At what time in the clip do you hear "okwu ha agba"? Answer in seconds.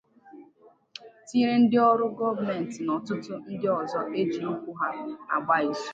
4.51-5.55